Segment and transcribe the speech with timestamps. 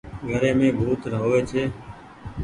[0.29, 1.63] گھري مي ڀوت هووي ڇي۔